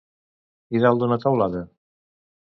I 0.79 0.81
dalt 0.85 1.03
d'una 1.03 1.19
teulada? 1.27 1.63